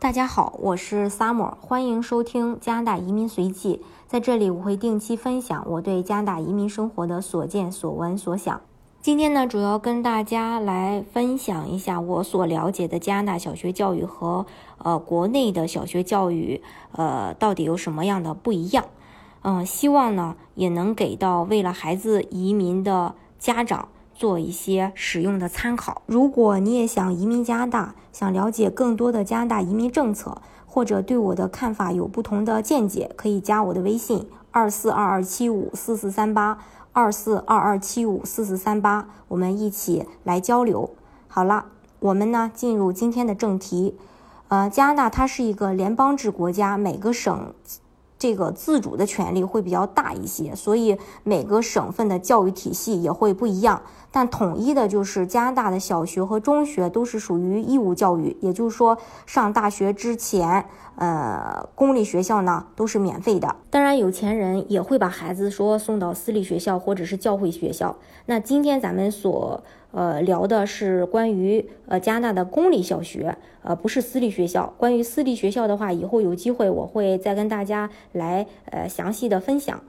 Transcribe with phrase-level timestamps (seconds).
[0.00, 3.82] 大家好，我是 Summer，欢迎收听加拿大移民随记。
[4.06, 8.62] 在这里，我会定期分享我对加拿大移民生活的所见所闻所想。
[9.02, 14.46] 今天呢，主要跟大家来分享一下我所了解的加拿大小学教育和
[14.78, 16.62] 呃国内的小学教育，
[16.92, 18.86] 呃到底有什么样的不一样？
[19.42, 23.88] 嗯，希望呢也能给到为了孩子移民的家长。
[24.20, 26.02] 做一些使用的参考。
[26.04, 36.58] 如果你也想移民加拿大，想了解更多的加拿大移民政策，或者对我的看法有不同的见解，可以加我的微信二四二二七五四四三八
[36.92, 40.90] 二四二二七五四四三八，我们一起来交流。
[41.26, 41.64] 好了，
[42.00, 43.96] 我们呢进入今天的正题。
[44.48, 47.54] 呃，加拿大它是一个联邦制国家，每个省。
[48.18, 53.80] 这个自主的权利会比较大一些，所以每个省份的教育体系也会不一样。
[54.12, 60.64] 但统一的就是加拿大的小学和中学都是属于义务教育，也就是说上大学之前，
[60.96, 63.56] 呃，公立学校呢都是免费的。
[63.70, 67.96] 当然，有钱人也会把孩子说送到私立学校或者是教会学校。
[68.26, 69.62] 那今天咱们所
[69.92, 74.72] 呃，聊的是关于呃加拿大的公立小学，呃，不是私立学校。
[74.76, 79.80] 关于私立学校的话，以后有机会我会再跟大家来呃详细的分享。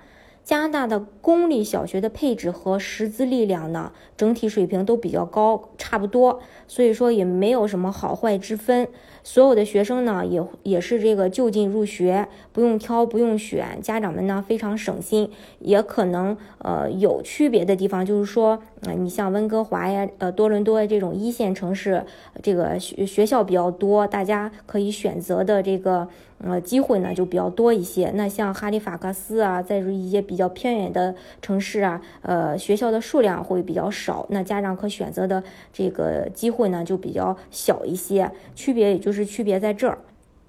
[0.52, 8.90] 加拿大的公立小学的配置和师资力量呢，整体水平都比较高，差不多，所以说也没有什么好坏之分。
[9.24, 15.32] 所有的学生呢，也也是这个就近入学，不用挑，不用选，家长们呢非常省心。
[15.60, 22.06] 也可能呃有区别的地方，就是说，啊，你像温哥华呀，呃多伦多这种一线城市，
[22.44, 26.10] 这个学学校比较多，大家可以选择的这个。
[26.44, 28.11] 呃，机会呢就比较多一些。
[28.16, 38.31] 那像哈利法克斯啊，再是一些比较偏远的城市啊，呃，学校的数量会比较少，那家长可选择的这个机会呢就比较小一些。
[38.56, 40.00] 区别也就是区别在这儿。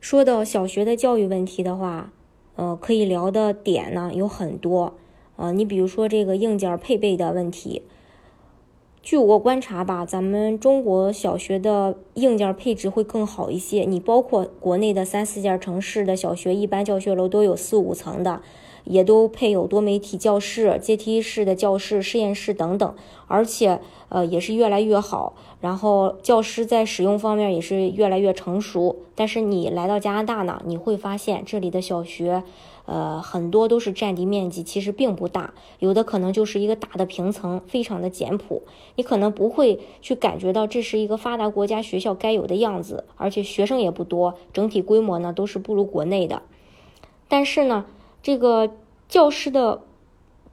[0.01, 2.13] 说到小学的教育问题的话，
[2.57, 4.95] 呃，可以聊的点呢有很多。
[5.37, 7.83] 呃，你比如说这个硬件配备的问题。
[9.03, 13.81] 据我观察吧，咱们中国小学的硬件配置会更好一些。
[13.81, 18.41] 你包括国内的三四线城市的小学，一般教学楼都有四五层的，
[18.85, 22.95] 也都配有多媒体教室、阶梯式的教室、实验室等等，
[23.27, 25.35] 而且呃也是越来越好。
[25.61, 28.97] 然后教师在使用方面也是越来越成熟。
[29.15, 32.43] 但是你来到加拿大呢，你会发现这里的小学。
[32.85, 38.65] 呃，很多都是占地面积其实并不大，有的可能就是一个大的平层，非常的简朴。
[38.97, 46.43] 你可能不会去感觉到这是一个发达国家学校该有的样子，而且学生也不多，整体规模呢都是不如国内的。
[47.29, 47.87] 但是呢，
[48.23, 48.71] 这个
[49.09, 49.83] 教室的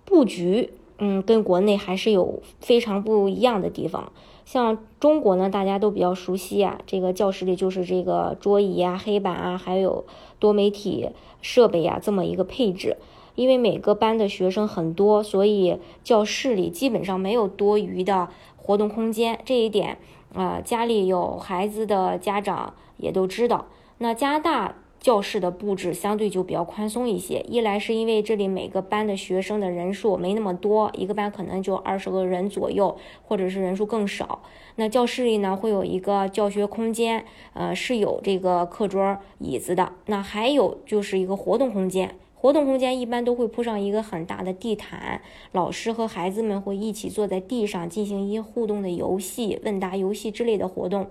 [0.03, 4.11] 布局，嗯，跟国内还是有非常不一样的地方。
[4.43, 10.05] 像中国呢，大家都比较熟悉啊，这个教室里就是这个桌椅啊、黑板啊，还有
[10.39, 12.97] 多媒体设备呀，这么一个配置。
[13.35, 19.39] 因为每个班的学生很多，所以教室里基本上没有多余的活动空间。
[19.45, 19.99] 这一点
[20.33, 23.67] 啊，家里有孩子的家长也都知道。
[23.99, 24.75] 那加拿大。
[24.99, 34.41] 教室的布置相对就比较宽松一些，一来是因为这里每个班的学生的人数没那么多，一个班可能就二十个人左右，或者是人数更少。
[34.75, 39.93] 那教室里呢会有一个教学空间，呃是有这个课桌椅子的。
[40.07, 45.21] 那还有就是一个活动空间，活动空间一般都会铺上一个很大的地毯，
[45.53, 51.07] 老师和孩子们会一起坐在地上进行一些互动的游戏、问答游戏之类的活动。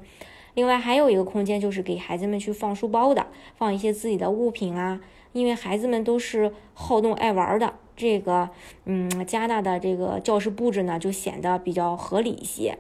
[0.59, 5.01] 另外还有一个空间，就是给孩子们去放书包的，放一些自己的物品啊。
[5.33, 8.51] 因为孩子们都是好动爱玩的，这个，
[8.85, 12.77] 嗯，加拿大的这个教室布置呢，就显得比较合理一些。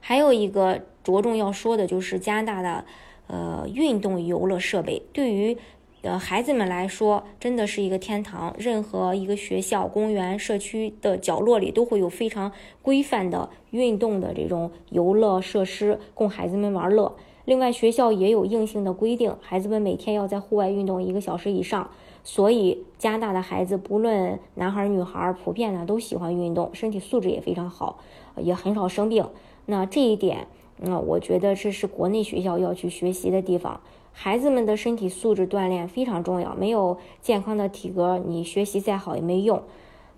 [0.00, 2.84] 还有一个着重要说的，就是加拿大的，
[3.28, 5.56] 呃，运动游乐设备，对于。
[6.02, 8.54] 呃，孩子们来说，真的是一个天堂。
[8.58, 17.14] 任何一个学校、公园、社区的角落里，都会有非常规范的运动的这种游乐设施，供孩子们玩乐。
[17.44, 21.90] 另外，学校也有硬性的规定，孩子们每天要在户外运动一个小时以上。
[22.24, 27.98] 所以，加拿大的孩子，不论男孩女孩，普遍呢都喜欢运动，身体素质也非常好，
[28.38, 29.26] 也很少生病。
[29.66, 30.46] 那这一点，
[30.80, 33.82] 嗯，我觉得这是国内学校要去学习的地方。
[34.12, 39.62] 孩子们的身体素质锻炼非常重要，没有健康的体格，你学习再好也没用。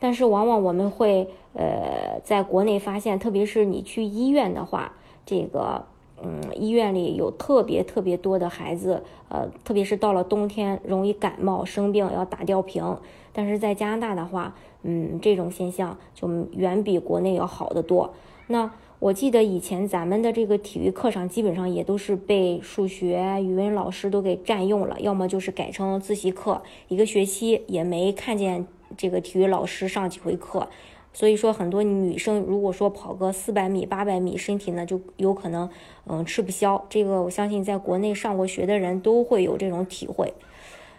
[0.01, 4.93] 但是往往我们会呃在国内发现，特别是你去医院的话，
[5.25, 5.85] 这个
[6.21, 12.97] 嗯医院里有特别特别多的孩子，呃特别是到了冬天容易感冒生病要打吊瓶。
[13.33, 18.13] 但是在加拿大的话，嗯这种现象就远比国内要好得多。
[18.49, 18.69] 那
[19.03, 28.65] 我记得以前咱们的这个体育课上，基本上也都是被数学、语文老师都给占用了，要么就是改成自习课，一个学期也没看见
[28.97, 30.69] 这个体育老师上几回课。
[31.13, 35.69] 所以说，很多女生如果说跑个四百米、八百米，身体呢就有可能
[36.07, 36.87] 嗯吃不消。
[36.89, 40.33] 这个我相信在国内上过学的人都会有这种体会。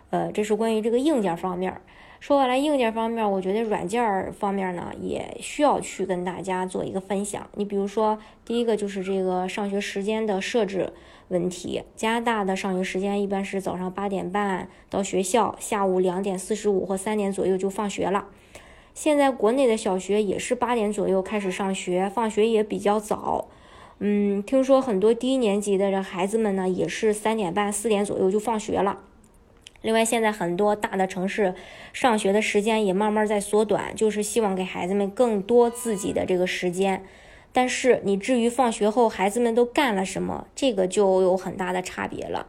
[0.09, 1.79] 呃，这是关于这个硬件方面。
[2.23, 7.49] 说完了硬件方面，我觉得软件方面呢也需要去跟大家做一个分享。
[7.55, 10.93] 你比如说，第一个就是这个上学时间的设置
[11.27, 11.83] 问题。
[11.97, 18.27] 加拿大的上学时间一般是早上八点半到学校，下午两点四十五或三点左右就放学了。
[18.93, 23.49] 现在国内的小学也是八点左右开始上学，放学也比较早。
[23.99, 28.99] 嗯，听说很多低年级的这孩子们呢，也是三点半、四点左右就放学了。
[29.83, 31.53] 另外，现在很多大的城市
[31.91, 37.03] 上学的时间也慢慢在缩短，就是希望给孩子们更多自己的这个时间。
[37.51, 42.47] 但是，你至于放学后孩子们都干了什么，这个就有很大的差别了。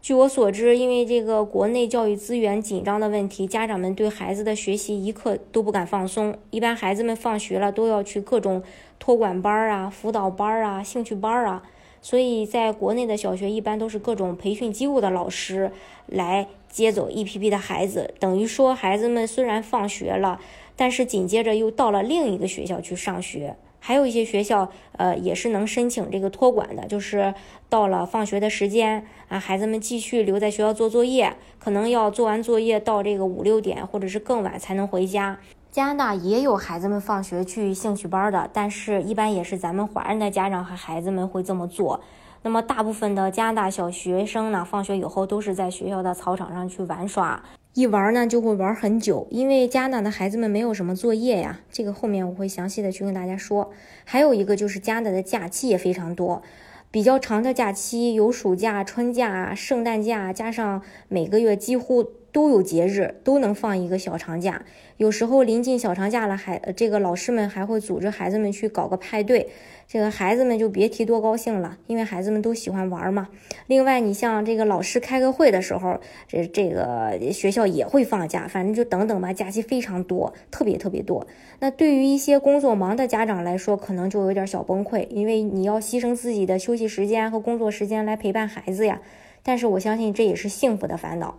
[0.00, 6.36] 据我所知，因为这个国内教育资源紧张的问题，家长们对孩子的学习一刻都不敢放松。
[6.50, 8.62] 一般孩子们放学了都要去各种
[8.98, 11.62] 托管班儿啊、辅导班儿啊、兴趣班儿啊。
[12.02, 15.70] 所以，在国内的小学一般都是各种培训机构的老师
[16.06, 20.40] 来接走一批批的孩子，等于说孩子们虽然放学了，
[20.74, 23.56] 但是紧接着又到了另一个学校去上学。
[23.84, 27.34] 还有一些学校，呃，也是能申请这个托管的，就是
[27.68, 35.40] 到了放学的时间啊，孩子们继续留在学校做作业，可能要做完作业到这个五六点或者是更晚才能回家。
[35.72, 41.98] 加拿大也有孩子们放学去兴趣班的，但是一般也是咱们华人的家长和孩子们会这么做。
[42.42, 47.42] 那么大部分的加拿大小学生呢，放学以后都是在学校的操场上去玩耍，
[47.72, 51.60] 一玩呢就会玩很久，因为加拿大的孩子们没有什么作业呀。
[51.70, 53.70] 这个后面我会详细的去跟大家说。
[54.04, 56.42] 还有一个就是加拿大的假期也非常多。
[56.90, 64.64] 比较长的假期有暑假、春假、圣诞假，加上每个月几乎都有节日，都能放一个小长假。
[64.96, 69.48] 有时候临近小长假了，还这个老师们还会组织孩子们去搞个派对。
[69.88, 73.28] 这个孩子们就别提多高兴了，因为孩子们都喜欢玩嘛。
[73.66, 81.26] 另外，你像这个老师开个会的时候，这这个学校也会放假，反正就等等吧，假期非常多，特别特别多。
[81.58, 89.02] 那对于一些工作忙的家长来说，可能就有点小崩溃，因为你要牺牲自己的休息时间和工作时间来陪伴孩子呀。
[89.42, 91.38] 但是我相信这也是幸福的烦恼。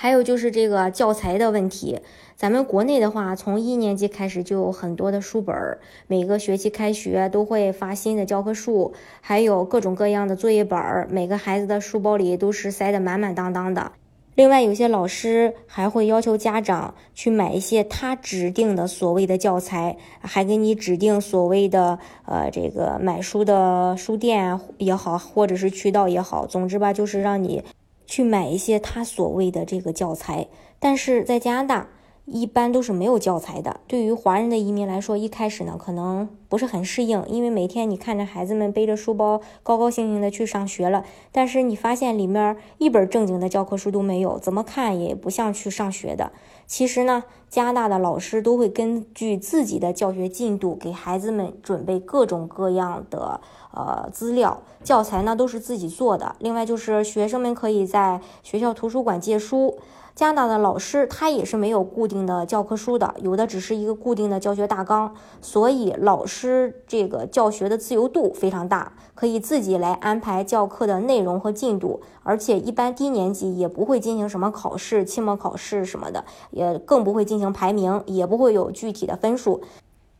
[0.00, 1.98] 还有就是这个教材的问题，
[2.36, 13.90] 咱们国内的话，从一年级开始就有很多的书本儿，每个学期开学都会发新的教科书，还有各种各样的作业本儿，每个孩子的书包里都是塞得满满当当的。
[14.36, 27.64] 另外，有些老师还会要求家长去买一些他指定的所谓的教材，还给你指定所谓的呃这个买书的书店也好，或者是渠道也好，总之吧，就是让你。
[28.08, 30.48] 去买一些他所谓的这个教材，
[30.80, 31.88] 但是在加拿大
[32.24, 33.80] 一般都是没有教材的。
[33.86, 46.32] 对于华人的移民来说，一开始呢可能不是很适应，因为每天你看着孩子们背着书包高高兴兴的去上学了，但是你发现里面一本正经的教科书都没有，怎么看也不像去上学的。
[46.66, 53.40] 其实呢，加拿大的老师都会根据自己的教学进度给孩子们准备各种各样的。
[53.70, 56.34] 呃，资料教材呢都是自己做的。
[56.40, 59.78] 另外就是学生们可以在学校图书馆借书。
[60.18, 65.14] 加拿大的老师他也是没有固定的教科书的，有的只是一个固定的教学大纲。
[65.40, 72.00] 所以老师这个教学的自由度非常大，可以自己来安排教课的内容和进度。
[72.24, 79.60] 而且一般低年级也不会进行什么考试、期末考试什么的，也更不会进行排名，也不会有具体的分数。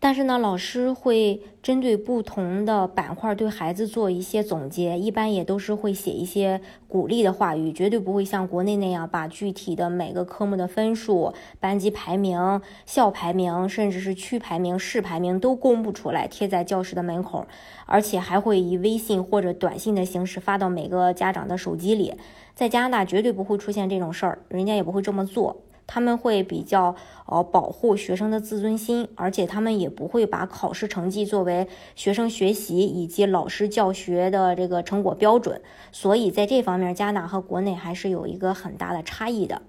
[0.00, 17.44] 但是呢，老师会针对不同的板块对孩子做一些总结，一般也都是会写一些鼓励的话语，绝对不会像国内那样把具体的每个科目的分数、班级排名、校排名，甚至是区排名、市排名都公布出来贴在教室的门口，
[17.84, 22.14] 而且还会以微信或者短信的形式发到每个家长的手机里。
[22.54, 25.56] 在加拿大绝对不会出现这种事儿，人家也不会这么做。
[25.88, 26.94] 他们会比较
[27.26, 31.66] 呃保护学生的自尊心，而且他们也不会把考试成绩作为
[31.96, 35.60] 学生学习以及老师教学的这个成果标准。
[35.90, 39.62] 所以在这方面，加拿大和国内还是有一个很大的差异的。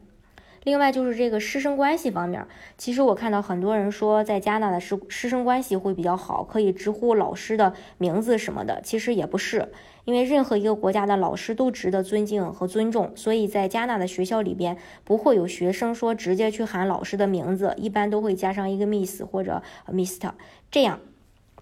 [0.65, 2.45] 另外就是这个师生关系方面，
[2.77, 9.71] 其实我看到很多人说在加拿大的师师生关系会比较好，可以直呼老师的名字什么的，其实也不是。
[10.09, 20.31] 因为任何一个国家的老师都值得尊敬和尊重，所以在加拿大的学校里边不会有学生说直接去喊老师的名字，一般都会加上一个 Miss 或者 Mister，
[20.71, 20.99] 这样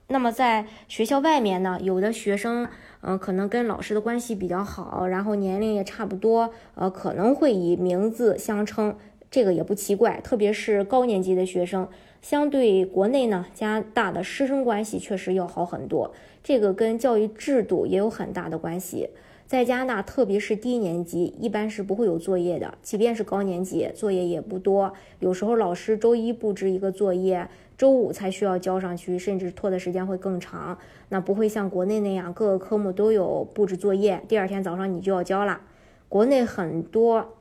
[0.08, 2.70] 那么在学校外面呢，有的学生，
[3.02, 8.96] 嗯，可能跟老师的关系比较好，然后年龄也差不多，呃，可能会以名字相称，
[9.30, 10.22] 这个也不奇怪。
[10.22, 11.90] 特别是高年级的学生，
[12.22, 16.14] 相对国内呢，加拿大的师生关系确实要好很多，
[16.48, 19.10] 这个跟教育制度也有很大的关系。
[19.46, 22.78] 在加拿大，特别是低年级，一般是不会有作业的。
[22.82, 24.94] 即便是高年级，作业也不多。
[25.20, 30.78] 有时候老师周一布置一个作业，周五才需要交上去，甚至拖的时间会更长。
[31.10, 35.60] 那不会像国内那样，各个科目都有布置作业，第二天早上你就要交了。
[36.08, 37.34] 国内很多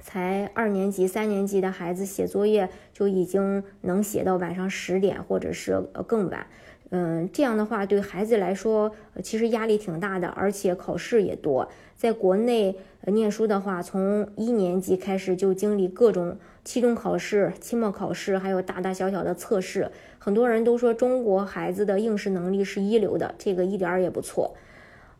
[0.00, 6.46] 才二年级、三年级的孩子写作业就已经能写到晚上十点，或者是更晚。
[6.92, 8.90] 嗯，这样的话对孩子来说，
[9.22, 11.68] 其实压力挺大的，而且考试也多。
[11.96, 12.74] 在国内
[13.06, 19.90] 念书的话，从一年级开始就经历各种期中考试、期末考试，还有大大小小的测试。
[20.18, 24.56] 很多人都说中国孩子的应试能力是一流的，这个一点儿也不错。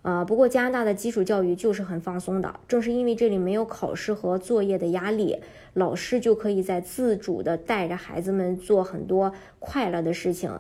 [0.03, 5.39] 呃，不过加拿大的基础教育就是很放松的，正是因为这里没有考试和作业的压力，
[5.75, 10.51] 老师就可以在自主的带着孩子们做很多快乐的事情。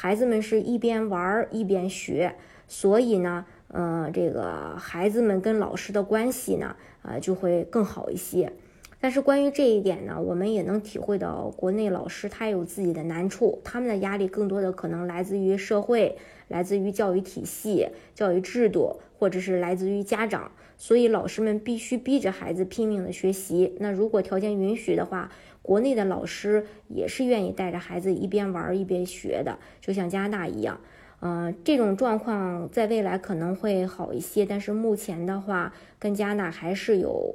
[0.00, 2.36] 孩子们是一边玩儿一边学，
[2.68, 8.52] 所以呢，呃，这个孩子们跟老师的关系呢，呃，就会更好一些。
[9.00, 23.74] 但是关于这一点呢，我们也能体会到，国内老师他有自己的难处，他们的压力更多的可能来自于社会，来自于教育体系、教育制度，或者是来自于家长，所以老师们必须逼着孩子拼命的学习。
[23.80, 25.32] 那如果条件允许的话，
[25.68, 30.80] 国内的老师也是愿意带着孩子一边玩一边学的，就像加拿大一样。
[31.20, 37.34] 嗯，这种状况在未来可能会好一些，但是目前的话，跟加拿大还是有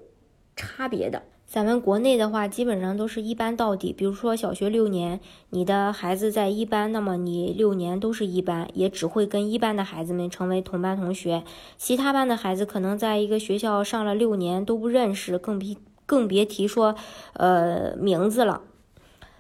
[0.56, 1.22] 差别的。
[1.46, 3.94] 咱们国内的话，基本上都是一班到底。
[3.94, 5.20] 比如说小学六年，
[5.52, 11.44] 你的孩子在一班，那么你六年都是一班，也只会跟一班的孩子们成为同班同学。
[11.78, 15.76] 其他班的孩子可能在一个学校上了六年都不认识，更别
[16.06, 16.96] 更别提说，
[17.34, 18.62] 呃，名字了。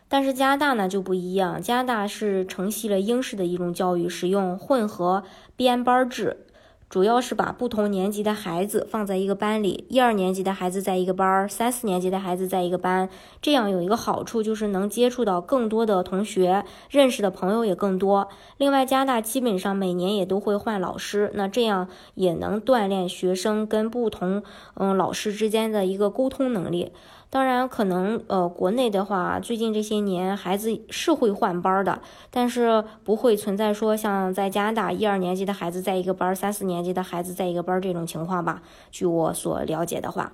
[0.08, 5.24] 但是加拿大呢就不一样，加拿大是承袭了英式的一种教育，使用混合
[5.55, 6.46] 编班制。
[6.93, 13.09] 主要是把不同年级的孩子放在一个班里，一二年级的孩子在一个班儿，三四年级的孩子在一个班。
[13.41, 18.29] 这样有一个好处就是能接触到更多的同学，认识的朋友也更多。
[18.57, 24.43] 另外，加大基本上每年也都会换老师，那这样也能锻炼学生跟不同
[24.75, 26.91] 嗯老师之间的一个沟通能力。
[27.34, 32.00] 当然，可能呃，国内的话，最近这些年孩子是会换班的，
[32.30, 38.62] 但是不会存在说像在加拿大一二年级的孩子在一个班，三四年级的孩子在一个班这种情况吧。
[38.92, 40.34] 据我所了解的话，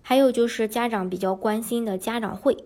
[0.00, 2.56] 还有就是家长比较关心的家长会。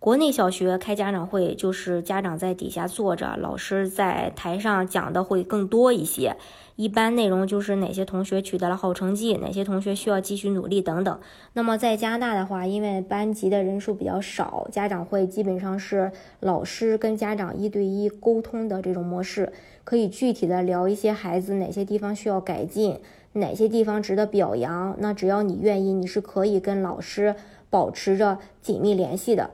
[0.00, 6.38] 国内小学开家长会，就是家长在底下坐着，老师在台上讲的会更多一些。
[6.76, 11.20] 一般内容就是哪些同学取得了好成绩，哪些同学需要继续努力等等。
[11.52, 19.52] 那么在加拿大的话，因为班级的人数比较少，家长会基本上是老师跟家长一对一沟通的这种模式，
[19.84, 22.98] 可以具体的聊一些孩子哪些地方需要改进，
[23.34, 24.96] 哪些地方值得表扬。
[25.00, 27.34] 那只要你愿意，你是可以跟老师
[27.68, 29.50] 保持着紧密联系的。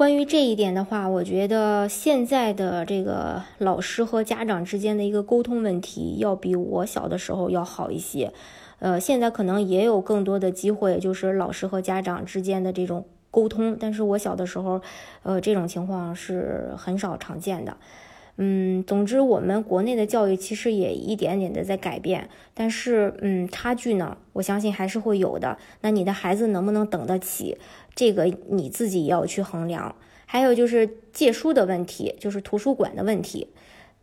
[0.00, 8.32] 关于这一点的话，我觉得现在的这个老师和家长之间的一个沟通问题，要比我小的时候要好一些。
[8.78, 13.76] 呃，现在可能也有更多的机会，就是老师和家长之间的这种沟通。
[13.78, 14.80] 但是我小的时候，
[15.22, 17.76] 呃，这种情况是很少常见的。
[18.42, 25.58] 嗯，总之，我们国内的教育其实也一点点的在改变，但是，嗯，差距呢，我相信还是会有的。
[25.82, 27.58] 那你的孩子能不能等得起？
[27.94, 29.94] 这个你自己要去衡量。
[30.26, 33.48] 还有就是借书的问题，就是图书馆的问题。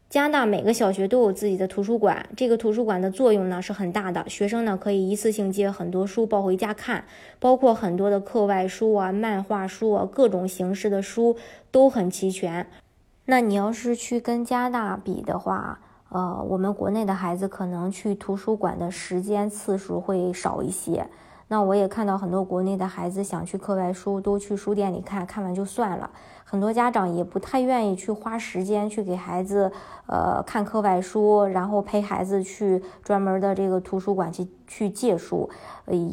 [0.10, 7.04] 加拿大每个小学都有自己的图书馆，这个图书馆的作用呢是很大的，学生呢可以一次性借很多书抱回家看，
[7.40, 11.36] 包括很多的课外书啊、漫画书啊，各种形式的书
[11.72, 12.68] 都很齐全。
[13.26, 15.80] 那你要是去跟加拿大比的话，
[16.10, 21.08] 呃，我们国内的孩子可能去图书馆的时间次数会少一些。
[21.50, 26.10] 那我也看到很多国内的孩子想去课外书，都去书店里看看完就算了。
[26.44, 29.70] 很多家长也不太愿意去花时间去给孩子，
[30.06, 35.50] 呃，看课外书，然后陪孩子去专门的这个图书馆去去借书，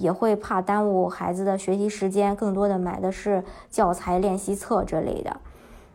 [0.00, 5.36] 也会怕耽误孩子的学习时间，更多的买的是教材、练习册之类的。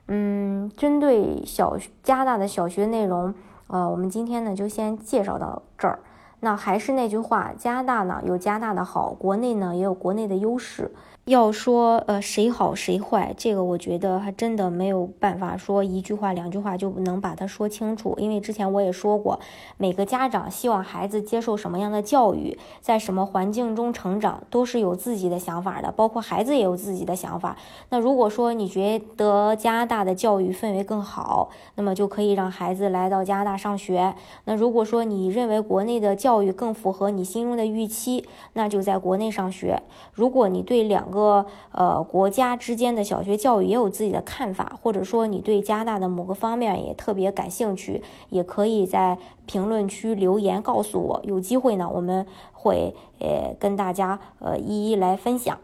[0.08, 3.34] 嗯，针对小加大的小学内容，
[3.67, 6.00] 呃，我们今天呢就先介绍到这儿。
[6.41, 10.91] 那还是那句话，加拿大呢有加拿大的好，国内呢也有国内的优势。
[11.25, 18.15] 要说呃谁好谁坏，这个我觉得还真的没有办法说一句话两句话就能把它说清楚。
[18.17, 19.39] 因为之前我也说过，
[19.77, 27.55] 每个家长希望孩子接受什么样的教育，在什么环境中成长，都是有自己的想法的，包括孩子也有自己的想法。
[27.89, 34.15] 那如果说你觉得加拿大的教育氛围更好，那么就可以让孩子来到加拿大上学。
[34.46, 39.81] 那如果说你认为国内的教教育更符合你心中的预期，那就在国内上学。
[40.13, 49.17] 如果你对两个呃国家之间的小学教育也有自己的看法，或者说你对加拿大的某个方面也特别感兴趣，也可以在
[49.48, 51.19] 评论区留言告诉我。
[51.24, 55.57] 有机会呢，我们会呃跟大家呃一一来分享。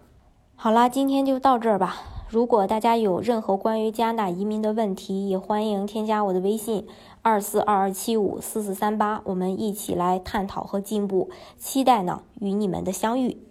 [0.55, 1.97] 好啦，今天就到这儿吧。
[2.27, 6.87] 如果大家有任何关于加拿大移民的问题，也欢迎添加我的微信
[7.25, 11.31] 二四二二七五四四三八，我们一起来探讨和进步。
[11.57, 13.44] 期待呢与你们的相遇。